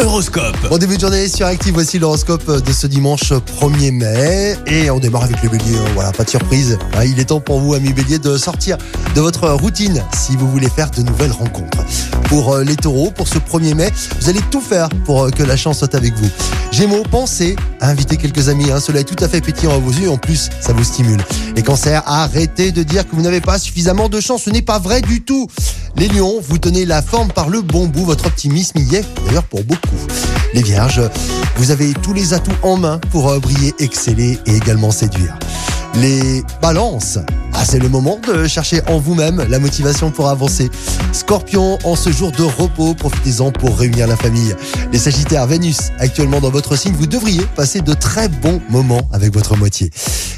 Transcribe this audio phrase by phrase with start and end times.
[0.00, 0.56] Horoscope.
[0.68, 4.56] Bon début de journée sur Active, voici l'horoscope de ce dimanche 1er mai.
[4.66, 5.84] Et on démarre avec le bélier, hein.
[5.94, 6.78] voilà, pas de surprise.
[6.94, 8.76] Hein, Il est temps pour vous, amis bélier, de sortir
[9.14, 11.84] de votre routine si vous voulez faire de nouvelles rencontres.
[12.28, 15.42] Pour euh, les taureaux, pour ce 1er mai, vous allez tout faire pour euh, que
[15.42, 16.28] la chance soit avec vous.
[16.72, 18.80] Gémeaux, pensez à inviter quelques amis, hein.
[18.80, 21.22] cela est tout à fait pétillant à vos yeux en plus, ça vous stimule.
[21.54, 24.78] Les cancers, arrêtez de dire que vous n'avez pas suffisamment de chance, ce n'est pas
[24.78, 25.48] vrai du tout.
[25.98, 29.44] Les lions, vous tenez la forme par le bon bout, votre optimisme y est d'ailleurs
[29.44, 29.96] pour beaucoup.
[30.52, 31.00] Les vierges,
[31.56, 35.38] vous avez tous les atouts en main pour euh, briller, exceller et également séduire.
[35.94, 37.18] Les balances,
[37.58, 40.70] ah, c'est le moment de chercher en vous-même la motivation pour avancer.
[41.12, 44.54] Scorpion, en ce jour de repos, profitez-en pour réunir la famille.
[44.92, 49.32] Les sagittaires, Vénus, actuellement dans votre signe, vous devriez passer de très bons moments avec
[49.32, 49.90] votre moitié.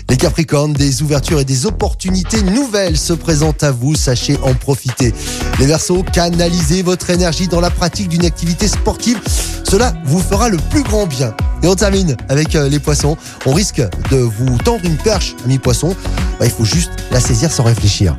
[0.09, 5.12] Les capricornes, des ouvertures et des opportunités nouvelles se présentent à vous, sachez en profiter.
[5.59, 9.20] Les versos, canalisez votre énergie dans la pratique d'une activité sportive.
[9.69, 11.35] Cela vous fera le plus grand bien.
[11.62, 13.17] Et on termine avec euh, les poissons.
[13.45, 15.95] On risque de vous tendre une perche, ami poisson.
[16.39, 18.17] Bah, il faut juste la saisir sans réfléchir.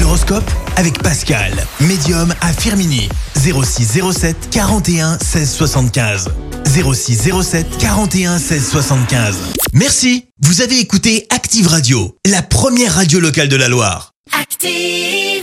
[0.00, 3.08] L'horoscope avec Pascal, médium à Firmini.
[3.36, 6.28] 06 07 41 16 75.
[6.66, 9.36] 06 07 41 16 75.
[9.72, 14.12] Merci, vous avez écouté Active Radio, la première radio locale de la Loire.
[14.38, 15.37] Active.